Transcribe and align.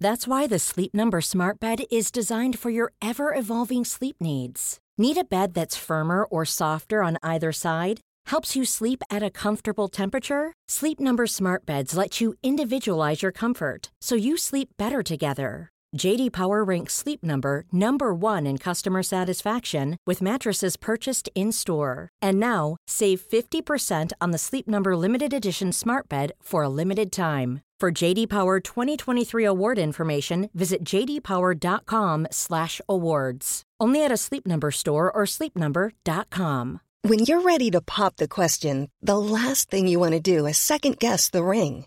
That's 0.00 0.28
why 0.28 0.46
the 0.46 0.60
Sleep 0.60 0.94
Number 0.94 1.20
Smart 1.20 1.58
Bed 1.58 1.82
is 1.90 2.12
designed 2.12 2.56
for 2.58 2.70
your 2.70 2.92
ever 3.02 3.34
evolving 3.34 3.84
sleep 3.84 4.16
needs. 4.20 4.78
Need 4.96 5.16
a 5.18 5.24
bed 5.24 5.54
that's 5.54 5.76
firmer 5.76 6.24
or 6.24 6.44
softer 6.44 7.02
on 7.02 7.18
either 7.22 7.52
side? 7.52 8.00
Helps 8.26 8.54
you 8.54 8.64
sleep 8.64 9.02
at 9.10 9.22
a 9.24 9.30
comfortable 9.30 9.88
temperature? 9.88 10.52
Sleep 10.68 11.00
Number 11.00 11.26
Smart 11.26 11.66
Beds 11.66 11.96
let 11.96 12.20
you 12.20 12.34
individualize 12.44 13.22
your 13.22 13.32
comfort 13.32 13.90
so 14.00 14.14
you 14.14 14.36
sleep 14.36 14.68
better 14.78 15.02
together. 15.02 15.70
JD 15.96 16.32
Power 16.32 16.62
ranks 16.62 16.92
Sleep 16.94 17.24
Number 17.24 17.64
number 17.72 18.14
1 18.14 18.46
in 18.46 18.58
customer 18.58 19.02
satisfaction 19.02 19.96
with 20.06 20.22
mattresses 20.22 20.76
purchased 20.76 21.28
in-store. 21.34 22.10
And 22.22 22.38
now, 22.38 22.76
save 22.86 23.20
50% 23.20 24.12
on 24.20 24.30
the 24.30 24.38
Sleep 24.38 24.68
Number 24.68 24.96
limited 24.96 25.32
edition 25.32 25.72
Smart 25.72 26.08
Bed 26.08 26.30
for 26.40 26.62
a 26.62 26.68
limited 26.68 27.10
time. 27.10 27.62
For 27.80 27.90
JD 27.90 28.28
Power 28.28 28.60
2023 28.60 29.44
award 29.44 29.78
information, 29.78 30.50
visit 30.52 30.84
jdpower.com/awards. 30.84 33.62
Only 33.80 34.04
at 34.04 34.12
a 34.12 34.16
Sleep 34.16 34.44
Number 34.46 34.70
store 34.72 35.12
or 35.12 35.24
sleepnumber.com. 35.24 36.80
When 37.02 37.20
you're 37.20 37.42
ready 37.42 37.70
to 37.70 37.80
pop 37.80 38.16
the 38.16 38.26
question, 38.26 38.90
the 39.00 39.16
last 39.16 39.70
thing 39.70 39.86
you 39.86 40.00
want 40.00 40.14
to 40.14 40.20
do 40.20 40.46
is 40.46 40.58
second 40.58 40.98
guess 40.98 41.30
the 41.30 41.44
ring. 41.44 41.86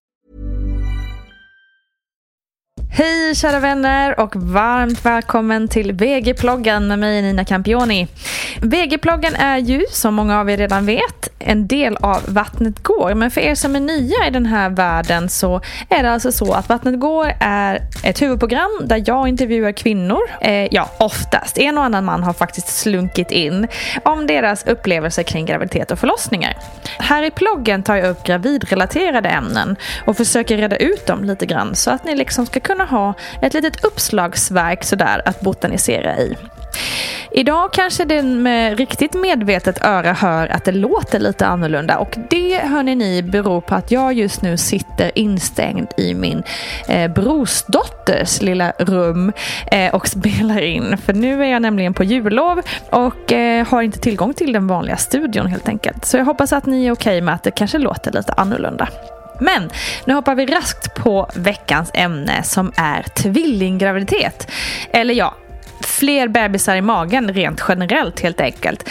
Hej 2.93 3.35
kära 3.35 3.59
vänner 3.59 4.19
och 4.19 4.35
varmt 4.35 5.05
välkommen 5.05 5.67
till 5.67 5.91
VG-ploggen 5.91 6.87
med 6.87 6.99
mig 6.99 7.21
Nina 7.21 7.45
Campioni. 7.45 8.07
VG-ploggen 8.61 9.35
är 9.35 9.57
ju, 9.57 9.85
som 9.89 10.15
många 10.15 10.39
av 10.39 10.49
er 10.49 10.57
redan 10.57 10.85
vet, 10.85 11.29
en 11.39 11.67
del 11.67 11.97
av 11.97 12.21
Vattnet 12.27 12.83
går. 12.83 13.13
Men 13.13 13.31
för 13.31 13.41
er 13.41 13.55
som 13.55 13.75
är 13.75 13.79
nya 13.79 14.27
i 14.27 14.29
den 14.29 14.45
här 14.45 14.69
världen 14.69 15.29
så 15.29 15.61
är 15.89 16.03
det 16.03 16.11
alltså 16.11 16.31
så 16.31 16.53
att 16.53 16.69
Vattnet 16.69 16.99
går 16.99 17.33
är 17.39 17.81
ett 18.03 18.21
huvudprogram 18.21 18.81
där 18.83 19.03
jag 19.05 19.27
intervjuar 19.27 19.71
kvinnor, 19.71 20.21
eh, 20.41 20.67
ja 20.71 20.89
oftast, 20.97 21.57
en 21.57 21.77
och 21.77 21.83
annan 21.83 22.05
man 22.05 22.23
har 22.23 22.33
faktiskt 22.33 22.67
slunkit 22.67 23.31
in, 23.31 23.67
om 24.03 24.27
deras 24.27 24.67
upplevelser 24.67 25.23
kring 25.23 25.45
graviditet 25.45 25.91
och 25.91 25.99
förlossningar. 25.99 26.57
Här 26.99 27.23
i 27.23 27.31
ploggen 27.31 27.83
tar 27.83 27.95
jag 27.95 28.09
upp 28.09 28.23
gravidrelaterade 28.23 29.29
ämnen 29.29 29.75
och 30.05 30.17
försöker 30.17 30.57
reda 30.57 30.77
ut 30.77 31.05
dem 31.05 31.23
lite 31.23 31.45
grann 31.45 31.75
så 31.75 31.91
att 31.91 32.03
ni 32.03 32.15
liksom 32.15 32.45
ska 32.45 32.59
kunna 32.59 32.80
ha 32.85 33.13
ett 33.41 33.53
litet 33.53 33.85
uppslagsverk 33.85 34.83
sådär 34.83 35.21
att 35.25 35.41
botanisera 35.41 36.17
i. 36.17 36.37
Idag 37.33 37.73
kanske 37.73 38.05
den 38.05 38.43
med 38.43 38.77
riktigt 38.77 39.13
medvetet 39.13 39.85
öra 39.85 40.13
hör 40.13 40.47
att 40.47 40.65
det 40.65 40.71
låter 40.71 41.19
lite 41.19 41.45
annorlunda 41.45 41.97
och 41.97 42.17
det 42.29 42.57
hörni 42.57 42.95
ni 42.95 43.23
beror 43.23 43.61
på 43.61 43.75
att 43.75 43.91
jag 43.91 44.13
just 44.13 44.41
nu 44.41 44.57
sitter 44.57 45.11
instängd 45.17 45.87
i 45.97 46.13
min 46.13 46.43
eh, 46.87 47.11
brorsdotters 47.11 48.41
lilla 48.41 48.73
rum 48.79 49.31
eh, 49.71 49.95
och 49.95 50.07
spelar 50.07 50.61
in. 50.61 50.97
För 50.97 51.13
nu 51.13 51.43
är 51.43 51.47
jag 51.47 51.61
nämligen 51.61 51.93
på 51.93 52.03
jullov 52.03 52.61
och 52.89 53.31
eh, 53.31 53.67
har 53.67 53.81
inte 53.81 53.99
tillgång 53.99 54.33
till 54.33 54.53
den 54.53 54.67
vanliga 54.67 54.97
studion 54.97 55.47
helt 55.47 55.67
enkelt. 55.67 56.05
Så 56.05 56.17
jag 56.17 56.25
hoppas 56.25 56.53
att 56.53 56.65
ni 56.65 56.85
är 56.85 56.91
okej 56.91 57.11
okay 57.11 57.21
med 57.21 57.33
att 57.33 57.43
det 57.43 57.51
kanske 57.51 57.77
låter 57.77 58.11
lite 58.11 58.33
annorlunda. 58.33 58.87
Men 59.41 59.69
nu 60.05 60.13
hoppar 60.13 60.35
vi 60.35 60.45
raskt 60.45 60.95
på 60.95 61.29
veckans 61.35 61.91
ämne 61.93 62.43
som 62.43 62.71
är 62.75 63.03
tvillinggraviditet. 63.03 64.51
Eller 64.91 65.13
ja, 65.13 65.35
fler 65.81 66.27
bebisar 66.27 66.75
i 66.75 66.81
magen 66.81 67.33
rent 67.33 67.63
generellt 67.67 68.19
helt 68.19 68.41
enkelt. 68.41 68.89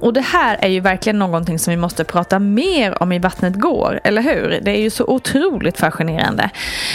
Och 0.00 0.12
det 0.12 0.20
här 0.20 0.58
är 0.60 0.68
ju 0.68 0.80
verkligen 0.80 1.18
någonting 1.18 1.58
som 1.58 1.70
vi 1.70 1.76
måste 1.76 2.04
prata 2.04 2.38
mer 2.38 3.02
om 3.02 3.12
i 3.12 3.18
Vattnet 3.18 3.54
går, 3.54 4.00
eller 4.04 4.22
hur? 4.22 4.60
Det 4.62 4.70
är 4.70 4.80
ju 4.80 4.90
så 4.90 5.04
otroligt 5.04 5.78
fascinerande. 5.78 6.50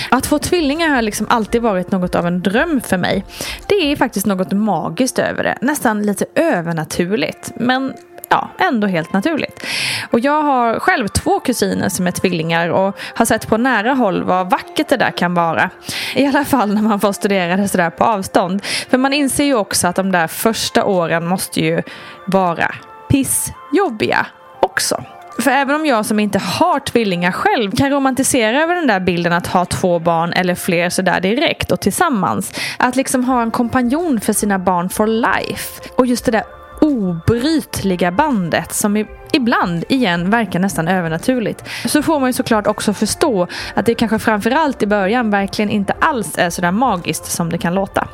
Att 0.10 0.26
få 0.26 0.40
tvillingar 0.40 0.90
har 0.90 1.02
liksom 1.02 1.28
alltid 1.30 1.62
varit 1.62 1.92
något 1.92 2.16
av 2.16 2.28
en 2.28 2.42
dröm 2.42 2.82
för 2.82 2.98
mig. 2.98 3.26
Det 3.68 3.76
är 3.76 3.96
faktiskt 3.96 4.26
något 4.26 4.52
magiskt 4.52 5.20
över 5.20 5.44
det, 5.44 5.58
nästan 5.62 6.04
lite 6.04 6.26
övernaturligt. 6.36 7.52
Men 7.56 7.94
ja, 8.34 8.66
ändå 8.66 8.88
helt 8.88 9.14
naturligt. 9.14 9.66
Och 10.12 10.20
jag 10.20 10.44
har 10.44 10.80
själv 10.80 11.08
två 11.08 11.40
kusiner 11.40 11.90
som 11.90 12.08
är 12.08 12.12
tvillingar 12.12 12.70
och 12.70 12.98
har 13.16 13.26
sett 13.26 13.48
på 13.48 13.58
nära 13.58 13.94
håll 13.94 14.24
vad 14.24 14.50
vackert 14.50 14.90
det 14.90 14.98
där 14.98 15.12
kan 15.12 15.34
vara. 15.34 15.70
I 16.16 16.28
alla 16.28 16.46
fall 16.46 16.74
när 16.74 16.82
man 16.82 17.00
får 17.00 17.14
studera 17.14 17.58
det 17.58 17.68
sådär 17.68 17.90
på 17.90 18.04
avstånd. 18.04 18.66
För 18.90 18.98
man 18.98 19.14
inser 19.14 19.44
ju 19.44 19.56
också 19.56 19.88
att 19.88 19.96
de 19.96 20.12
där 20.12 20.28
första 20.28 20.86
åren 20.86 21.28
måste 21.28 21.60
ju 21.60 21.82
vara 22.28 22.76
pissjobbiga 23.10 24.26
också. 24.62 25.04
För 25.40 25.52
även 25.52 25.76
om 25.76 25.86
jag 25.86 26.06
som 26.06 26.20
inte 26.20 26.40
har 26.40 26.80
tvillingar 26.80 27.32
själv 27.32 27.72
kan 27.72 27.90
romantisera 27.90 28.64
över 28.64 28.76
den 28.76 28.88
där 28.88 29.00
bilden 29.00 29.34
att 29.34 29.48
ha 29.48 29.66
två 29.66 30.00
barn 30.00 30.34
eller 30.34 30.56
fler 30.56 30.90
sådär 30.90 31.22
direkt 31.22 31.72
och 31.72 31.80
tillsammans. 31.80 32.54
Att 32.78 32.96
liksom 32.96 33.24
ha 33.24 33.42
en 33.42 33.52
kompanjon 33.52 34.22
för 34.22 34.34
sina 34.34 34.60
barn 34.60 34.90
for 34.90 35.08
life. 35.08 35.82
Och 35.96 36.06
just 36.06 36.26
det 36.26 36.32
där 36.32 36.44
obrytliga 36.84 38.12
bandet 38.12 38.74
som 38.74 39.06
ibland 39.32 39.84
igen 39.90 40.30
verkar 40.30 40.60
nästan 40.60 40.88
övernaturligt. 40.88 41.70
Så 41.86 42.02
får 42.02 42.20
man 42.20 42.30
ju 42.30 42.34
såklart 42.34 42.68
också 42.68 42.94
förstå 42.94 43.48
att 43.74 43.86
det 43.86 43.96
kanske 43.96 44.20
framförallt 44.20 44.84
i 44.84 44.88
början 44.88 45.30
verkligen 45.30 45.70
inte 45.70 45.94
alls 46.00 46.38
är 46.38 46.50
sådär 46.50 46.72
magiskt 46.72 47.26
som 47.26 47.50
det 47.50 47.58
kan 47.58 47.74
låta. 47.74 48.08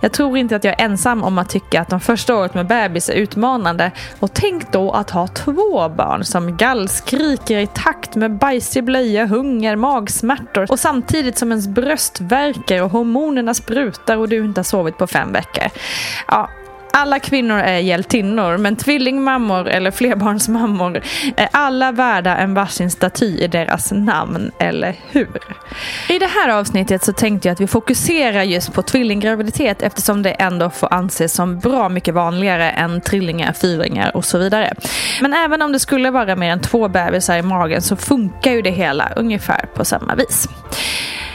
Jag 0.00 0.12
tror 0.12 0.38
inte 0.38 0.56
att 0.56 0.64
jag 0.64 0.80
är 0.80 0.84
ensam 0.84 1.24
om 1.24 1.38
att 1.38 1.48
tycka 1.48 1.80
att 1.80 1.88
de 1.88 2.00
första 2.00 2.36
året 2.36 2.54
med 2.54 2.66
bebis 2.66 3.08
är 3.08 3.14
utmanande. 3.14 3.90
Och 4.20 4.32
tänk 4.32 4.72
då 4.72 4.90
att 4.90 5.10
ha 5.10 5.26
två 5.26 5.88
barn 5.88 6.24
som 6.24 6.56
gallskriker 6.56 7.58
i 7.58 7.66
takt 7.66 8.14
med 8.14 8.38
bajsig 8.38 8.84
blöja, 8.84 9.26
hunger, 9.26 9.76
magsmärtor 9.76 10.66
och 10.70 10.78
samtidigt 10.78 11.38
som 11.38 11.50
ens 11.50 11.68
bröst 11.68 12.20
värker 12.20 12.82
och 12.82 12.90
hormonerna 12.90 13.54
sprutar 13.54 14.16
och 14.16 14.28
du 14.28 14.44
inte 14.44 14.58
har 14.58 14.64
sovit 14.64 14.98
på 14.98 15.06
fem 15.06 15.32
veckor. 15.32 15.64
Ja, 16.28 16.48
alla 16.92 17.18
kvinnor 17.18 17.58
är 17.58 17.78
hjältinnor, 17.78 18.56
men 18.56 18.76
tvillingmammor 18.76 19.68
eller 19.68 19.90
flerbarnsmammor 19.90 21.02
är 21.36 21.48
alla 21.52 21.92
värda 21.92 22.36
en 22.36 22.54
varsin 22.54 22.90
staty 22.90 23.38
i 23.38 23.46
deras 23.46 23.92
namn, 23.92 24.50
eller 24.60 24.94
hur? 25.10 25.38
I 26.08 26.18
det 26.18 26.26
här 26.26 26.48
avsnittet 26.48 27.04
så 27.04 27.12
tänkte 27.12 27.48
jag 27.48 27.52
att 27.52 27.60
vi 27.60 27.66
fokuserar 27.66 28.42
just 28.42 28.72
på 28.72 28.82
tvillinggraviditet 28.82 29.82
eftersom 29.82 30.22
det 30.22 30.30
ändå 30.30 30.70
får 30.70 30.94
anses 30.94 31.34
som 31.34 31.58
bra 31.58 31.88
mycket 31.88 32.14
vanligare 32.14 32.70
än 32.70 33.00
trillingar, 33.00 33.52
fyringar 33.52 34.16
och 34.16 34.24
så 34.24 34.38
vidare. 34.38 34.74
Men 35.20 35.32
även 35.32 35.62
om 35.62 35.72
det 35.72 35.78
skulle 35.78 36.10
vara 36.10 36.36
mer 36.36 36.50
än 36.52 36.60
två 36.60 36.88
bebisar 36.88 37.36
i 37.36 37.42
magen 37.42 37.82
så 37.82 37.96
funkar 37.96 38.52
ju 38.52 38.62
det 38.62 38.70
hela 38.70 39.12
ungefär 39.16 39.66
på 39.74 39.84
samma 39.84 40.14
vis. 40.14 40.48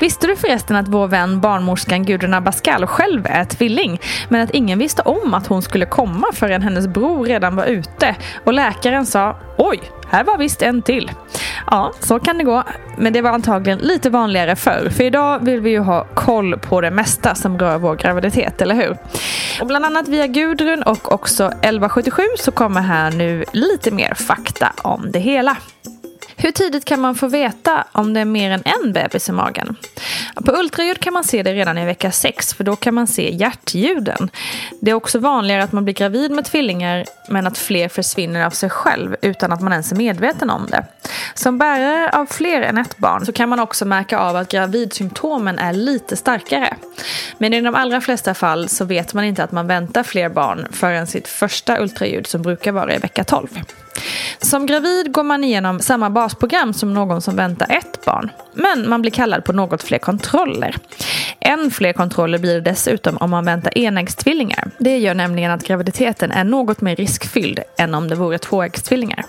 Visste 0.04 0.28
du 0.28 0.36
förresten 0.36 0.76
att 0.76 0.88
vår 0.88 1.08
vän 1.08 1.42
barnmorskan 1.42 2.06
Gudrun 2.06 2.34
Abascal 2.34 2.88
själv 2.88 3.26
är 3.26 3.46
tvilling 3.46 4.02
men 4.30 4.42
att 4.42 4.52
ingen 4.52 4.80
visste 4.80 5.02
om 5.02 5.34
att 5.34 5.48
hon 5.48 5.62
skulle 5.62 5.86
komma 5.86 6.28
förrän 6.34 6.62
hennes 6.62 6.88
bror 6.88 7.26
redan 7.26 7.56
var 7.56 7.66
ute 7.66 8.16
och 8.46 8.54
läkaren 8.54 9.06
sa 9.06 9.38
Oj, 9.58 9.80
här 10.10 10.24
var 10.24 10.38
visst 10.38 10.62
en 10.62 10.82
till. 10.82 11.12
Ja, 11.72 11.94
så 12.00 12.20
kan 12.20 12.38
det 12.38 12.44
gå. 12.44 12.64
Men 12.98 13.14
det 13.14 13.22
var 13.22 13.30
antagligen 13.30 13.80
lite 13.80 14.10
vanligare 14.10 14.56
förr. 14.56 14.90
För 14.90 15.04
idag 15.04 15.40
vill 15.46 15.62
vi 15.62 15.70
ju 15.70 15.80
ha 15.80 16.06
koll 16.14 16.60
på 16.60 16.82
det 16.82 16.92
mesta 16.92 17.36
som 17.36 17.60
rör 17.60 17.78
vår 17.78 17.96
graviditet, 17.96 18.62
eller 18.62 18.76
hur? 18.76 18.98
Och 19.62 19.68
bland 19.68 19.86
annat 19.86 20.08
via 20.08 20.28
Gudrun 20.28 20.84
och 20.84 21.12
också 21.12 21.46
1177 21.46 22.24
så 22.38 22.52
kommer 22.52 22.82
här 22.82 23.12
nu 23.12 23.46
lite 23.52 23.92
mer 23.92 24.14
fakta 24.14 24.74
om 24.82 25.12
det 25.12 25.20
hela. 25.20 25.58
Hur 26.44 26.52
tidigt 26.52 26.86
kan 26.86 27.02
man 27.02 27.16
få 27.16 27.28
veta 27.28 27.88
om 27.92 28.14
det 28.14 28.20
är 28.20 28.26
mer 28.26 28.52
än 28.52 28.64
en 28.66 28.94
bebis 28.94 29.30
i 29.30 29.32
magen? 29.32 29.76
På 30.46 30.52
ultraljud 30.52 31.00
kan 31.00 31.14
man 31.14 31.24
se 31.24 31.44
det 31.44 31.54
redan 31.54 31.78
i 31.78 31.86
vecka 31.86 32.12
6 32.12 32.54
för 32.54 32.64
då 32.64 32.76
kan 32.76 32.94
man 32.94 33.08
se 33.08 33.36
hjärtljuden. 33.36 34.30
Det 34.82 34.92
är 34.92 34.96
också 34.96 35.20
vanligare 35.20 35.64
att 35.64 35.72
man 35.72 35.84
blir 35.84 35.94
gravid 35.94 36.32
med 36.32 36.46
tvillingar 36.46 37.06
men 37.30 37.48
att 37.48 37.58
fler 37.58 37.90
försvinner 37.90 38.46
av 38.46 38.50
sig 38.50 38.70
själv 38.70 39.16
utan 39.22 39.52
att 39.52 39.62
man 39.62 39.72
ens 39.72 39.92
är 39.92 39.96
medveten 39.96 40.50
om 40.50 40.68
det. 40.72 40.86
Som 41.34 41.58
bärare 41.58 42.10
av 42.10 42.26
fler 42.26 42.62
än 42.62 42.78
ett 42.78 42.98
barn 42.98 43.26
så 43.26 43.32
kan 43.32 43.50
man 43.50 43.60
också 43.60 43.86
märka 43.86 44.20
av 44.20 44.36
att 44.36 44.52
gravidsymptomen 44.52 45.60
är 45.60 45.74
lite 45.74 46.18
starkare. 46.18 46.76
Men 47.38 47.54
i 47.54 47.62
de 47.62 47.76
allra 47.76 48.02
flesta 48.02 48.34
fall 48.34 48.70
så 48.70 48.86
vet 48.86 49.14
man 49.14 49.24
inte 49.24 49.44
att 49.44 49.52
man 49.52 49.68
väntar 49.68 50.04
fler 50.04 50.30
barn 50.30 50.68
förrän 50.72 51.08
sitt 51.08 51.28
första 51.28 51.82
ultraljud 51.82 52.28
som 52.28 52.42
brukar 52.42 52.72
vara 52.72 52.96
i 52.96 52.98
vecka 52.98 53.24
12. 53.24 53.48
Som 54.42 54.66
gravid 54.66 55.14
går 55.14 55.24
man 55.24 55.44
igenom 55.44 55.80
samma 55.80 56.10
basprogram 56.10 56.74
som 56.74 56.94
någon 56.94 57.22
som 57.22 57.36
väntar 57.36 57.68
ett 57.70 58.06
barn. 58.06 58.32
Men 58.54 58.90
man 58.90 59.02
blir 59.02 59.12
kallad 59.12 59.46
på 59.46 59.54
något 59.54 59.84
fler 59.84 59.98
kontroller. 59.98 60.76
Än 61.40 61.72
fler 61.72 61.94
kontroller 61.94 62.38
blir 62.38 62.54
det 62.54 62.62
dessutom 62.62 63.18
om 63.18 63.30
man 63.30 63.46
väntar 63.46 63.78
enäggstvillingar. 63.78 64.72
Det 64.80 64.98
gör 64.98 65.14
nämligen 65.14 65.52
att 65.52 65.64
graviditeten 65.64 66.32
är 66.32 66.44
något 66.44 66.82
mer 66.82 66.96
riskfylld 66.96 67.60
än 67.78 67.96
om 67.96 68.08
det 68.08 68.16
vore 68.16 68.38
tvåäggstvillingar. 68.38 69.26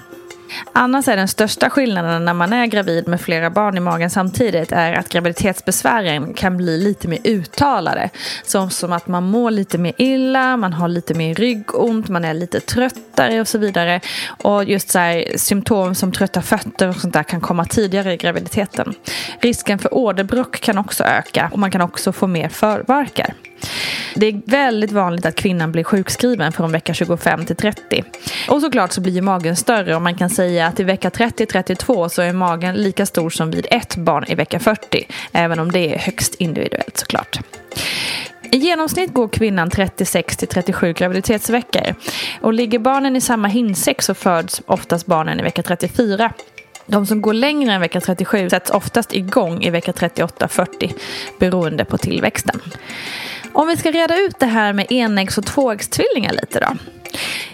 Annars 0.73 1.09
är 1.09 1.17
den 1.17 1.29
största 1.29 1.71
skillnaden 1.71 2.25
när 2.25 2.35
man 2.35 2.53
är 2.53 2.67
gravid 2.67 3.09
med 3.09 3.21
flera 3.21 3.51
barn 3.51 3.77
i 3.77 3.81
magen 3.81 4.11
samtidigt 4.11 4.73
är 4.73 4.93
att 4.93 5.09
graviditetsbesvären 5.09 6.35
kan 6.35 6.57
bli 6.57 6.79
lite 6.79 7.09
mer 7.09 7.19
uttalade. 7.25 8.11
Som, 8.45 8.71
som 8.71 8.93
att 8.93 9.09
man 9.09 9.25
mår 9.25 9.51
lite 9.51 9.79
mer 9.79 9.93
illa, 9.99 10.57
man 10.57 10.73
har 10.73 10.89
lite 10.89 11.15
mer 11.15 11.35
ryggont, 11.35 12.09
man 12.09 12.25
är 12.25 12.35
lite 12.35 12.61
tröttare 12.61 13.41
och 13.41 13.49
så 13.49 13.59
vidare. 13.59 14.01
Och 14.27 14.65
just 14.65 14.91
så 14.91 14.99
här, 14.99 15.25
symptom 15.37 15.95
som 15.95 16.13
trötta 16.13 16.43
fötter 16.43 16.89
och 16.89 16.97
sånt 16.97 17.15
där 17.15 17.23
kan 17.23 17.41
komma 17.41 17.65
tidigare 17.65 18.13
i 18.13 18.17
graviditeten. 18.17 18.95
Risken 19.41 19.79
för 19.79 19.95
åderbråck 19.95 20.61
kan 20.61 20.79
också 20.79 21.05
öka 21.05 21.51
och 21.53 21.59
man 21.59 21.71
kan 21.71 21.81
också 21.81 22.13
få 22.13 22.27
mer 22.27 22.49
förvarkar. 22.49 23.35
Det 24.15 24.27
är 24.27 24.41
väldigt 24.47 24.93
vanligt 24.93 25.27
att 25.27 25.35
kvinnan 25.35 25.73
blir 25.73 25.85
sjukskriven 25.85 26.53
från 26.53 26.73
vecka 26.73 26.95
25 26.95 27.45
till 27.45 27.57
30. 27.57 28.05
Och 28.49 28.61
såklart 28.61 28.93
så 28.93 29.01
blir 29.01 29.13
ju 29.13 29.23
magen 29.23 29.57
större 29.57 29.97
och 29.97 30.03
man 30.03 30.15
kan 30.15 30.31
säga 30.31 30.67
att 30.67 30.81
i 30.81 30.85
vecka 30.85 31.09
30-32 31.09 32.09
så 32.09 32.23
är 32.23 32.33
magen 32.33 32.75
lika 32.75 33.07
stor 33.07 33.31
som 33.31 33.51
vid 33.51 33.67
ett 33.71 33.97
barn 33.97 34.25
i 34.29 34.35
vecka 34.35 34.59
40. 34.59 35.07
Även 35.33 35.59
om 35.59 35.73
det 35.73 35.95
är 35.95 35.99
högst 35.99 36.35
individuellt 36.35 36.97
såklart. 36.97 37.39
I 38.55 38.57
genomsnitt 38.57 39.13
går 39.13 39.29
kvinnan 39.29 39.71
36 39.71 40.37
till 40.37 40.49
37 40.49 40.93
graviditetsveckor. 40.93 41.95
Och 42.41 42.53
ligger 42.53 42.79
barnen 42.79 43.17
i 43.17 43.21
samma 43.21 43.49
hinsäck 43.49 44.03
så 44.03 44.15
föds 44.15 44.63
oftast 44.67 45.07
barnen 45.07 45.41
i 45.41 45.43
vecka 45.43 45.63
34. 45.63 46.33
De 46.87 47.07
som 47.07 47.23
går 47.23 47.33
längre 47.33 47.73
än 47.73 47.81
vecka 47.81 48.01
37 48.01 48.51
sätts 48.51 48.71
oftast 48.71 49.13
igång 49.13 49.63
i 49.63 49.71
vecka 49.71 49.93
38-40 49.93 50.93
beroende 51.39 51.85
på 51.85 51.99
tillväxten. 51.99 52.61
Om 53.53 53.69
vi 53.69 53.77
ska 53.77 53.91
reda 53.91 54.19
ut 54.19 54.39
det 54.39 54.47
här 54.47 54.73
med 54.73 54.93
enäggs 54.93 55.39
och 55.39 55.47
tvåäggstvillingar 55.47 56.33
lite 56.33 56.61
då. 56.61 56.77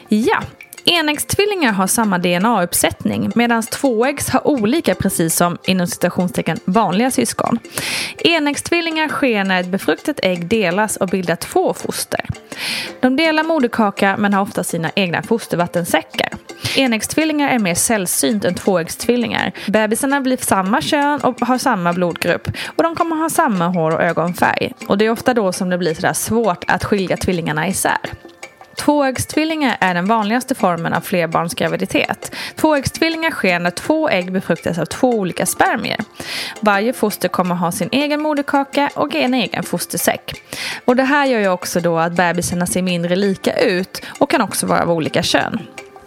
Ja, 0.09 0.43
Enäggstvillingar 0.85 1.73
har 1.73 1.87
samma 1.87 2.19
DNA-uppsättning 2.19 3.33
medan 3.35 3.63
tvåäggs 3.63 4.29
har 4.29 4.47
olika 4.47 4.95
precis 4.95 5.37
som 5.37 5.59
inom 5.67 5.87
citationstecken 5.87 6.59
vanliga 6.65 7.11
syskon. 7.11 7.59
Enäggstvillingar 8.19 9.09
sker 9.09 9.45
när 9.45 9.61
ett 9.61 9.67
befruktat 9.67 10.21
ägg 10.23 10.47
delas 10.47 10.97
och 10.97 11.09
bildar 11.09 11.37
två 11.37 11.75
foster. 11.75 12.27
De 13.01 13.17
delar 13.17 13.43
moderkaka 13.43 14.17
men 14.17 14.35
har 14.35 14.43
ofta 14.43 14.65
sina 14.65 14.91
egna 14.95 15.23
fostervattensäckar. 15.23 16.31
Enäggstvillingar 16.77 17.49
är 17.49 17.59
mer 17.59 17.75
sällsynt 17.75 18.45
än 18.45 18.55
tvåäggstvillingar. 18.55 19.53
Bebisarna 19.67 20.21
blir 20.21 20.37
samma 20.37 20.81
kön 20.81 21.21
och 21.21 21.41
har 21.41 21.59
samma 21.59 21.93
blodgrupp 21.93 22.49
och 22.77 22.83
de 22.83 22.95
kommer 22.95 23.17
ha 23.17 23.31
samma 23.31 23.67
hår 23.67 23.91
och 23.91 24.03
ögonfärg. 24.03 24.73
Och 24.87 24.99
det 24.99 25.07
är 25.07 25.11
ofta 25.11 25.35
då 25.35 25.53
som 25.53 25.71
det 25.71 25.79
blir 25.79 25.95
sådär 25.95 26.13
svårt 26.13 26.65
att 26.67 26.85
skilja 26.85 27.17
tvillingarna 27.17 27.69
isär. 27.69 27.99
Tvåäggstvillingar 28.77 29.77
är 29.81 29.95
den 29.95 30.07
vanligaste 30.07 30.55
formen 30.55 30.95
av 30.95 31.01
flerbarnsgraviditet. 31.01 32.37
Tvåäggstvillingar 32.57 33.31
sker 33.31 33.59
när 33.59 33.71
två 33.71 34.09
ägg 34.09 34.33
befruktas 34.33 34.79
av 34.79 34.85
två 34.85 35.11
olika 35.11 35.47
spermier. 35.47 36.01
Varje 36.61 36.93
foster 36.93 37.29
kommer 37.29 37.55
ha 37.55 37.73
sin 37.73 37.89
egen 37.93 38.23
moderkaka 38.23 38.91
och 38.95 39.15
en 39.15 39.35
egen 39.35 39.63
fostersäck. 39.63 40.43
Och 40.85 40.97
det 40.97 41.03
här 41.03 41.27
gör 41.27 41.41
ju 41.41 41.49
också 41.49 41.81
då 41.81 41.99
att 41.99 42.13
bebisarna 42.13 42.67
ser 42.67 42.83
mindre 42.83 43.17
lika 43.17 43.61
ut 43.61 44.03
och 44.19 44.31
kan 44.31 44.41
också 44.41 44.67
vara 44.67 44.83
av 44.83 44.91
olika 44.91 45.23
kön. 45.23 45.59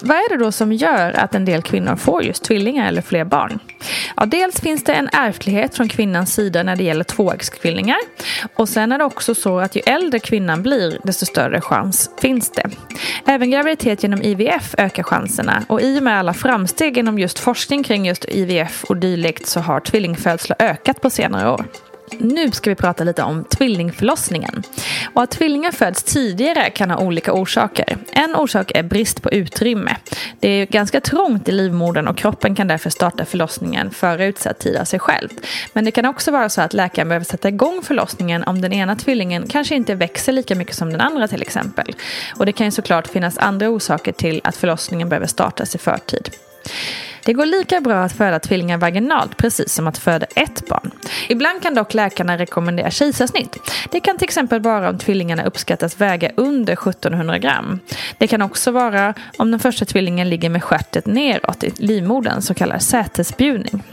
Vad 0.06 0.18
är 0.18 0.30
det 0.30 0.44
då 0.44 0.52
som 0.52 0.74
gör 0.74 1.12
att 1.14 1.36
en 1.36 1.46
del 1.46 1.62
kvinnor 1.62 1.96
får 1.96 2.24
just 2.24 2.44
tvillingar 2.44 2.88
eller 2.88 3.02
fler 3.02 3.26
barn? 3.26 3.60
Ja, 4.16 4.26
dels 4.26 4.62
finns 4.62 4.84
det 4.84 4.94
en 4.94 5.10
ärftlighet 5.14 5.76
från 5.76 5.90
kvinnans 5.90 6.34
sida 6.34 6.64
när 6.64 6.76
det 6.76 6.84
gäller 6.84 7.04
tvåäggstvillingar. 7.04 7.98
Och 8.56 8.70
sen 8.70 8.92
är 8.92 8.98
det 8.98 9.06
också 9.06 9.36
så 9.36 9.60
att 9.60 9.76
ju 9.76 9.82
äldre 9.86 10.20
kvinnan 10.20 10.64
blir 10.64 11.00
desto 11.04 11.26
större 11.26 11.62
chans 11.62 12.10
finns 12.22 12.52
det. 12.52 12.70
Även 13.26 13.52
graviditet 13.52 14.04
genom 14.04 14.22
IVF 14.22 14.76
ökar 14.78 15.04
chanserna 15.04 15.64
och 15.68 15.82
i 15.82 16.00
och 16.00 16.04
med 16.04 16.20
alla 16.20 16.34
framsteg 16.34 16.98
inom 16.98 17.20
just 17.20 17.40
forskning 17.40 17.84
kring 17.84 18.06
just 18.06 18.26
IVF 18.30 18.84
och 18.84 18.98
dylikt 18.98 19.48
så 19.48 19.60
har 19.60 19.80
tvillingfödslar 19.80 20.58
ökat 20.60 21.02
på 21.02 21.10
senare 21.10 21.52
år. 21.52 21.66
Nu 22.20 22.52
ska 22.52 22.70
vi 22.70 22.76
prata 22.76 23.04
lite 23.04 23.24
om 23.24 23.44
tvillingförlossningen. 23.44 24.64
Och 25.14 25.24
att 25.24 25.32
tvillingar 25.32 25.72
föds 25.72 26.04
tidigare 26.04 26.70
kan 26.70 26.92
ha 26.92 26.98
olika 26.98 27.34
orsaker. 27.34 27.98
En 28.12 28.36
orsak 28.36 28.72
är 28.76 28.84
brist 28.84 29.22
på 29.22 29.32
utrymme. 29.32 29.96
Det 30.40 30.48
är 30.50 30.66
ganska 30.66 31.02
trångt 31.02 31.50
i 31.50 31.52
livmodern 31.52 32.08
och 32.08 32.18
kroppen 32.18 32.56
kan 32.56 32.68
därför 32.68 32.90
starta 32.90 33.26
förlossningen 33.26 33.92
före 33.92 34.26
utsatt 34.26 34.60
tid 34.60 34.78
av 34.78 34.86
sig 34.86 35.00
själv. 35.00 35.30
Men 35.74 35.86
det 35.86 35.92
kan 35.92 36.06
också 36.06 36.32
vara 36.32 36.50
så 36.50 36.62
att 36.62 36.74
läkaren 36.74 37.08
behöver 37.08 37.26
sätta 37.26 37.48
igång 37.48 37.82
förlossningen 37.84 38.44
om 38.44 38.62
den 38.62 38.74
ena 38.74 38.96
tvillingen 38.96 39.48
kanske 39.48 39.76
inte 39.76 39.96
växer 39.96 40.32
lika 40.32 40.56
mycket 40.56 40.76
som 40.76 40.92
den 40.92 41.02
andra 41.02 41.28
till 41.28 41.42
exempel. 41.42 41.96
Och 42.36 42.46
det 42.46 42.52
kan 42.52 42.68
ju 42.68 42.72
såklart 42.72 43.08
finnas 43.08 43.38
andra 43.38 43.70
orsaker 43.70 44.12
till 44.12 44.42
att 44.44 44.56
förlossningen 44.56 45.10
behöver 45.10 45.28
startas 45.28 45.76
i 45.76 45.78
förtid. 45.78 46.30
Det 47.26 47.34
går 47.34 47.46
lika 47.46 47.82
bra 47.82 48.04
att 48.04 48.14
föda 48.14 48.40
tvillingar 48.40 48.78
vaginalt 48.78 49.38
precis 49.38 49.74
som 49.74 49.88
att 49.88 49.98
föda 49.98 50.26
ett 50.36 50.68
barn. 50.68 50.92
Ibland 51.30 51.62
kan 51.62 51.76
dock 51.76 51.94
läkarna 51.94 52.38
rekommendera 52.38 52.92
kejsarsnitt. 52.92 53.58
Det 53.92 54.00
kan 54.00 54.18
till 54.18 54.26
exempel 54.26 54.62
vara 54.62 54.90
om 54.90 54.98
tvillingarna 54.98 55.44
uppskattas 55.44 56.02
väga 56.02 56.32
under 56.38 56.74
1700 56.74 57.38
gram. 57.38 57.80
Det 58.18 58.28
kan 58.28 58.42
också 58.42 58.72
vara 58.72 59.14
om 59.38 59.52
den 59.52 59.60
första 59.60 59.86
tvillingen 59.86 60.30
ligger 60.30 60.50
med 60.50 60.64
skärtet 60.64 61.06
neråt 61.06 61.64
i 61.64 61.74
livmodern, 61.78 62.42
så 62.42 62.54
kallad 62.54 62.82
sätesbjudning. 62.82 63.84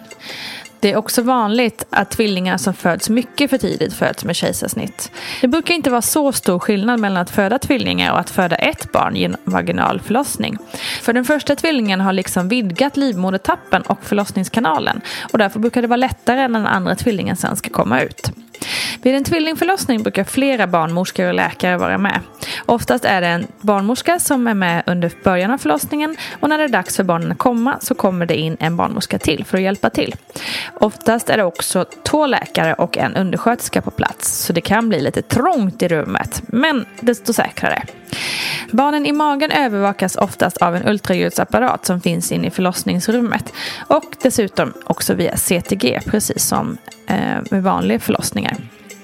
Det 0.81 0.93
är 0.93 0.97
också 0.97 1.23
vanligt 1.23 1.87
att 1.91 2.11
tvillingar 2.11 2.57
som 2.57 2.75
föds 2.75 3.11
mycket 3.11 3.51
för 3.51 3.59
tidigt 3.59 3.95
föds 3.95 4.25
med 4.25 4.37
kejsarsnitt. 4.37 5.13
Det 5.41 5.49
brukar 5.49 5.75
inte 5.75 5.91
vara 5.91 6.03
så 6.03 6.33
stor 6.33 6.59
skillnad 6.59 7.01
mellan 7.01 7.23
att 7.23 7.31
föda 7.31 7.59
tvillingar 7.59 8.13
och 8.13 8.19
att 8.19 8.31
föda 8.31 8.57
ett 8.57 8.93
barn 8.93 9.17
genom 9.17 9.41
vaginal 9.45 10.01
förlossning. 10.01 10.59
För 11.03 11.13
den 11.13 11.25
första 11.25 11.57
tvillingen 11.57 12.01
har 12.01 12.13
liksom 12.13 12.49
vidgat 12.49 12.97
livmodertappen 12.97 13.83
och 13.83 14.05
förlossningskanalen 14.05 15.01
och 15.33 15.39
därför 15.39 15.61
brukar 15.61 15.83
det 15.83 15.89
vara 15.89 15.97
lättare 15.97 16.49
när 16.49 16.59
den 16.59 16.67
andra 16.67 16.95
tvillingen 16.95 17.37
sen 17.37 17.57
ska 17.57 17.71
komma 17.71 18.01
ut. 18.01 18.33
Vid 19.03 19.15
en 19.15 19.25
tvillingförlossning 19.25 20.03
brukar 20.03 20.25
flera 20.25 20.67
barnmorskor 20.67 21.27
och 21.27 21.35
läkare 21.35 21.77
vara 21.77 21.99
med. 21.99 22.21
Oftast 22.67 23.05
är 23.05 23.21
det 23.21 23.27
en 23.27 23.47
barnmorska 23.61 24.19
som 24.19 24.47
är 24.47 24.55
med 24.55 24.83
under 24.87 25.13
början 25.25 25.51
av 25.51 25.59
förlossningen 25.59 26.17
och 26.41 26.49
när 26.49 26.59
det 26.59 26.65
är 26.65 26.69
dags 26.69 26.97
för 26.97 27.05
barnen 27.05 27.33
att 27.33 27.39
komma 27.39 27.79
så 27.81 27.95
kommer 27.95 28.27
det 28.27 28.37
in 28.37 28.57
en 28.61 28.77
barnmorska 28.77 29.19
till 29.19 29.45
för 29.45 29.59
att 29.59 29.63
hjälpa 29.63 29.91
till. 29.91 30.15
Oftast 30.75 31.31
är 31.31 31.37
det 31.37 31.45
också 31.45 31.85
två 32.03 32.27
läkare 32.27 32.75
och 32.75 32.99
en 32.99 33.17
undersköterska 33.17 33.83
på 33.83 33.91
plats 33.91 34.45
så 34.47 34.53
det 34.53 34.61
kan 34.61 34.89
bli 34.89 35.01
lite 35.01 35.23
trångt 35.23 35.83
i 35.83 35.89
rummet, 35.89 36.43
men 36.47 36.87
desto 37.01 37.33
säkrare. 37.33 37.83
Barnen 38.71 39.07
i 39.07 39.13
magen 39.13 39.51
övervakas 39.51 40.17
oftast 40.17 40.57
av 40.57 40.77
en 40.77 40.89
ultraljudsapparat 40.89 41.87
som 41.87 42.01
finns 42.01 42.33
inne 42.33 42.47
i 42.47 42.51
förlossningsrummet 42.51 43.53
och 43.87 44.17
dessutom 44.23 44.73
också 44.85 45.15
via 45.15 45.37
CTG 45.37 46.01
precis 46.07 46.45
som 46.45 46.79
eh, 47.07 47.39
med 47.51 47.63
vanliga 47.63 48.01
förlossningar. 48.01 48.57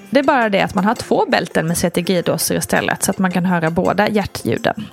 Det 0.09 0.19
är 0.19 0.23
bara 0.23 0.49
det 0.49 0.61
att 0.61 0.75
man 0.75 0.85
har 0.85 0.95
två 0.95 1.25
bälten 1.25 1.67
med 1.67 1.77
CTG-doser 1.77 2.57
istället 2.57 3.03
så 3.03 3.11
att 3.11 3.17
man 3.17 3.31
kan 3.31 3.45
höra 3.45 3.69
båda 3.69 4.09
hjärtljuden. 4.09 4.85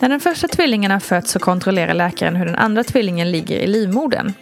När 0.00 0.08
den 0.08 0.20
första 0.20 0.48
tvillingen 0.48 0.90
har 0.90 1.00
fötts 1.00 1.30
så 1.30 1.38
kontrollerar 1.38 1.94
läkaren 1.94 2.36
hur 2.36 2.46
den 2.46 2.56
andra 2.56 2.84
tvillingen 2.84 3.30
ligger 3.30 3.58
i 3.58 3.66
livmodern. 3.66 4.34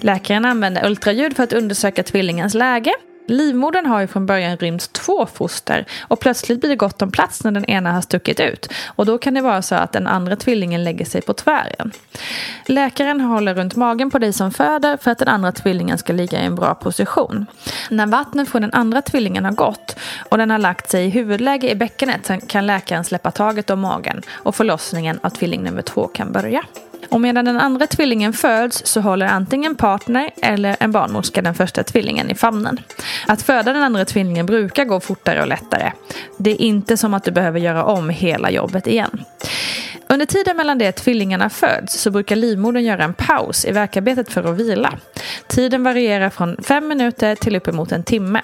Läkaren 0.00 0.44
använder 0.44 0.86
ultraljud 0.86 1.36
för 1.36 1.42
att 1.42 1.52
undersöka 1.52 2.02
tvillingens 2.02 2.54
läge 2.54 2.94
Livmodern 3.26 3.86
har 3.86 4.00
ju 4.00 4.06
från 4.06 4.26
början 4.26 4.56
rymt 4.56 4.92
två 4.92 5.26
foster 5.26 5.86
och 6.02 6.20
plötsligt 6.20 6.60
blir 6.60 6.70
det 6.70 6.76
gott 6.76 7.02
om 7.02 7.10
plats 7.10 7.44
när 7.44 7.50
den 7.50 7.64
ena 7.64 7.92
har 7.92 8.00
stuckit 8.00 8.40
ut. 8.40 8.72
Och 8.86 9.06
då 9.06 9.18
kan 9.18 9.34
det 9.34 9.40
vara 9.40 9.62
så 9.62 9.74
att 9.74 9.92
den 9.92 10.06
andra 10.06 10.36
tvillingen 10.36 10.84
lägger 10.84 11.04
sig 11.04 11.22
på 11.22 11.34
tvären. 11.34 11.92
Läkaren 12.66 13.20
håller 13.20 13.54
runt 13.54 13.76
magen 13.76 14.10
på 14.10 14.18
dig 14.18 14.32
som 14.32 14.50
föder 14.50 14.96
för 14.96 15.10
att 15.10 15.18
den 15.18 15.28
andra 15.28 15.52
tvillingen 15.52 15.98
ska 15.98 16.12
ligga 16.12 16.42
i 16.42 16.44
en 16.44 16.54
bra 16.54 16.74
position. 16.74 17.46
När 17.90 18.06
vattnet 18.06 18.48
från 18.48 18.62
den 18.62 18.72
andra 18.72 19.02
tvillingen 19.02 19.44
har 19.44 19.52
gått 19.52 19.96
och 20.28 20.38
den 20.38 20.50
har 20.50 20.58
lagt 20.58 20.90
sig 20.90 21.06
i 21.06 21.10
huvudläge 21.10 21.70
i 21.70 21.74
bäckenet 21.74 22.30
kan 22.48 22.66
läkaren 22.66 23.04
släppa 23.04 23.30
taget 23.30 23.70
om 23.70 23.80
magen 23.80 24.22
och 24.30 24.54
förlossningen 24.54 25.18
av 25.22 25.30
tvilling 25.30 25.62
nummer 25.62 25.82
två 25.82 26.06
kan 26.06 26.32
börja. 26.32 26.64
Och 27.08 27.20
medan 27.20 27.44
den 27.44 27.60
andra 27.60 27.86
tvillingen 27.86 28.32
föds 28.32 28.86
så 28.86 29.00
håller 29.00 29.26
antingen 29.26 29.74
partner 29.74 30.30
eller 30.42 30.76
en 30.80 30.92
barnmorska 30.92 31.42
den 31.42 31.54
första 31.54 31.82
tvillingen 31.82 32.30
i 32.30 32.34
famnen. 32.34 32.80
Att 33.26 33.42
föda 33.42 33.72
den 33.72 33.82
andra 33.82 34.04
tvillingen 34.04 34.46
brukar 34.46 34.84
gå 34.84 35.00
fortare 35.00 35.42
och 35.42 35.48
lättare. 35.48 35.92
Det 36.38 36.50
är 36.50 36.60
inte 36.60 36.96
som 36.96 37.14
att 37.14 37.24
du 37.24 37.30
behöver 37.30 37.60
göra 37.60 37.84
om 37.84 38.08
hela 38.08 38.50
jobbet 38.50 38.86
igen. 38.86 39.24
Under 40.08 40.26
tiden 40.26 40.56
mellan 40.56 40.78
det 40.78 40.88
att 40.88 40.96
tvillingarna 40.96 41.50
föds 41.50 42.00
så 42.00 42.10
brukar 42.10 42.36
livmodern 42.36 42.84
göra 42.84 43.04
en 43.04 43.14
paus 43.14 43.64
i 43.64 43.72
verkarbetet 43.72 44.32
för 44.32 44.52
att 44.52 44.56
vila. 44.56 44.98
Tiden 45.48 45.82
varierar 45.82 46.30
från 46.30 46.56
fem 46.62 46.88
minuter 46.88 47.34
till 47.34 47.56
uppemot 47.56 47.92
en 47.92 48.02
timme. 48.02 48.40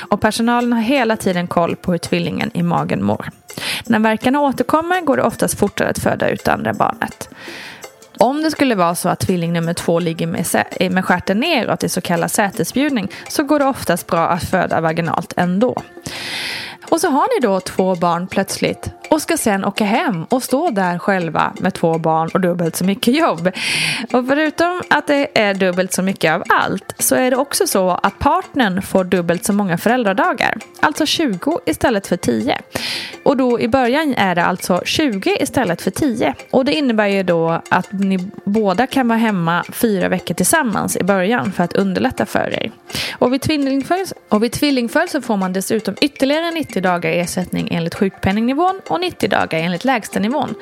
Och 0.00 0.20
personalen 0.20 0.72
har 0.72 0.80
hela 0.80 1.16
tiden 1.16 1.46
koll 1.46 1.76
på 1.76 1.92
hur 1.92 1.98
tvillingen 1.98 2.50
i 2.54 2.62
magen 2.62 3.04
mår. 3.04 3.30
När 3.86 3.98
verkarna 3.98 4.40
återkommer 4.40 5.00
går 5.00 5.16
det 5.16 5.22
oftast 5.22 5.58
fortare 5.58 5.88
att 5.88 5.98
föda 5.98 6.28
ut 6.28 6.48
andra 6.48 6.72
barnet. 6.72 7.28
Om 8.22 8.42
det 8.42 8.50
skulle 8.50 8.74
vara 8.74 8.94
så 8.94 9.08
att 9.08 9.20
tvilling 9.20 9.52
nummer 9.52 9.74
två 9.74 9.98
ligger 10.00 10.26
med, 10.26 10.46
eh, 10.80 10.90
med 10.90 11.04
stjärten 11.04 11.40
neråt 11.40 11.84
i 11.84 11.88
så 11.88 12.00
kallad 12.00 12.30
sätesbjudning 12.30 13.08
så 13.28 13.42
går 13.42 13.58
det 13.58 13.64
oftast 13.64 14.06
bra 14.06 14.28
att 14.28 14.44
föda 14.44 14.80
vaginalt 14.80 15.32
ändå. 15.36 15.82
Och 16.92 17.00
så 17.00 17.08
har 17.08 17.40
ni 17.40 17.46
då 17.46 17.60
två 17.60 17.94
barn 17.94 18.26
plötsligt 18.26 18.90
och 19.10 19.22
ska 19.22 19.36
sen 19.36 19.64
åka 19.64 19.84
hem 19.84 20.24
och 20.24 20.42
stå 20.42 20.70
där 20.70 20.98
själva 20.98 21.52
med 21.60 21.74
två 21.74 21.98
barn 21.98 22.30
och 22.34 22.40
dubbelt 22.40 22.76
så 22.76 22.84
mycket 22.84 23.14
jobb. 23.14 23.50
Och 24.12 24.26
förutom 24.28 24.82
att 24.90 25.06
det 25.06 25.38
är 25.40 25.54
dubbelt 25.54 25.92
så 25.92 26.02
mycket 26.02 26.32
av 26.32 26.42
allt 26.48 26.94
så 26.98 27.14
är 27.14 27.30
det 27.30 27.36
också 27.36 27.66
så 27.66 27.90
att 27.90 28.18
partnern 28.18 28.82
får 28.82 29.04
dubbelt 29.04 29.44
så 29.44 29.52
många 29.52 29.78
föräldradagar. 29.78 30.58
Alltså 30.80 31.06
20 31.06 31.58
istället 31.66 32.06
för 32.06 32.16
10. 32.16 32.58
Och 33.22 33.36
då 33.36 33.60
i 33.60 33.68
början 33.68 34.14
är 34.14 34.34
det 34.34 34.44
alltså 34.44 34.82
20 34.84 35.36
istället 35.40 35.82
för 35.82 35.90
10. 35.90 36.34
Och 36.50 36.64
det 36.64 36.74
innebär 36.74 37.06
ju 37.06 37.22
då 37.22 37.62
att 37.68 37.92
ni 37.92 38.30
båda 38.44 38.86
kan 38.86 39.08
vara 39.08 39.18
hemma 39.18 39.64
fyra 39.72 40.08
veckor 40.08 40.34
tillsammans 40.34 40.96
i 40.96 41.04
början 41.04 41.52
för 41.52 41.64
att 41.64 41.72
underlätta 41.72 42.26
för 42.26 42.62
er. 42.62 42.72
Och 43.18 43.32
vid 43.32 43.42
tvillingfödsel, 43.42 44.18
och 44.28 44.42
vid 44.42 44.52
tvillingfödsel 44.52 45.22
får 45.22 45.36
man 45.36 45.52
dessutom 45.52 45.94
ytterligare 46.00 46.50
90 46.50 46.81
dagar 46.82 47.10
ersättning 47.10 47.68
enligt 47.70 47.94
sjukpenningnivån 47.94 48.80
och 48.88 49.00
90 49.00 49.28
dagar 49.28 49.58
enligt 49.58 49.84
lägstanivån. 49.84 50.54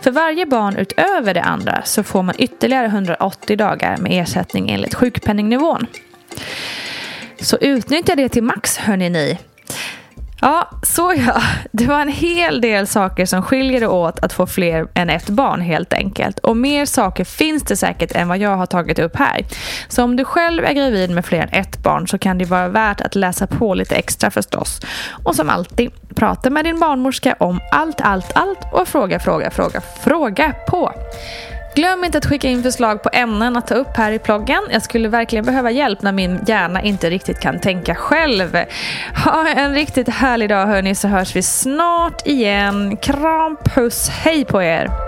För 0.00 0.10
varje 0.10 0.46
barn 0.46 0.76
utöver 0.76 1.34
det 1.34 1.42
andra 1.42 1.82
så 1.84 2.02
får 2.02 2.22
man 2.22 2.34
ytterligare 2.38 2.86
180 2.86 3.56
dagar 3.56 3.96
med 3.96 4.22
ersättning 4.22 4.70
enligt 4.70 4.94
sjukpenningnivån. 4.94 5.86
Så 7.40 7.56
utnyttja 7.60 8.16
det 8.16 8.28
till 8.28 8.42
max 8.42 8.76
hörni 8.76 9.10
ni. 9.10 9.38
Ja, 10.40 10.70
så 10.82 11.14
ja. 11.16 11.42
Det 11.72 11.86
var 11.86 12.00
en 12.00 12.08
hel 12.08 12.60
del 12.60 12.86
saker 12.86 13.26
som 13.26 13.42
skiljer 13.42 13.80
det 13.80 13.86
åt 13.86 14.18
att 14.18 14.32
få 14.32 14.46
fler 14.46 14.88
än 14.94 15.10
ett 15.10 15.28
barn 15.28 15.60
helt 15.60 15.92
enkelt. 15.92 16.38
Och 16.38 16.56
mer 16.56 16.86
saker 16.86 17.24
finns 17.24 17.62
det 17.62 17.76
säkert 17.76 18.12
än 18.12 18.28
vad 18.28 18.38
jag 18.38 18.56
har 18.56 18.66
tagit 18.66 18.98
upp 18.98 19.16
här. 19.16 19.46
Så 19.88 20.04
om 20.04 20.16
du 20.16 20.24
själv 20.24 20.64
är 20.64 20.72
gravid 20.72 21.10
med 21.10 21.24
fler 21.24 21.42
än 21.42 21.60
ett 21.60 21.82
barn 21.82 22.08
så 22.08 22.18
kan 22.18 22.38
det 22.38 22.44
vara 22.44 22.68
värt 22.68 23.00
att 23.00 23.14
läsa 23.14 23.46
på 23.46 23.74
lite 23.74 23.96
extra 23.96 24.30
förstås. 24.30 24.80
Och 25.24 25.34
som 25.34 25.50
alltid, 25.50 25.90
prata 26.14 26.50
med 26.50 26.64
din 26.64 26.80
barnmorska 26.80 27.36
om 27.38 27.60
allt, 27.72 28.00
allt, 28.00 28.32
allt 28.34 28.58
och 28.72 28.88
fråga, 28.88 29.18
fråga, 29.20 29.50
fråga, 29.50 29.80
fråga 30.04 30.54
på. 30.68 30.92
Glöm 31.74 32.04
inte 32.04 32.18
att 32.18 32.26
skicka 32.26 32.48
in 32.48 32.62
förslag 32.62 33.02
på 33.02 33.10
ämnen 33.12 33.56
att 33.56 33.66
ta 33.66 33.74
upp 33.74 33.96
här 33.96 34.12
i 34.12 34.18
ploggen. 34.18 34.62
Jag 34.70 34.82
skulle 34.82 35.08
verkligen 35.08 35.44
behöva 35.44 35.70
hjälp 35.70 36.02
när 36.02 36.12
min 36.12 36.40
hjärna 36.46 36.82
inte 36.82 37.10
riktigt 37.10 37.40
kan 37.40 37.60
tänka 37.60 37.94
själv. 37.94 38.58
Ha 39.24 39.48
en 39.48 39.74
riktigt 39.74 40.08
härlig 40.08 40.48
dag 40.48 40.66
hörni 40.66 40.94
så 40.94 41.08
hörs 41.08 41.36
vi 41.36 41.42
snart 41.42 42.26
igen. 42.26 42.96
Kram, 42.96 43.56
puss, 43.64 44.08
hej 44.08 44.44
på 44.44 44.62
er! 44.62 45.07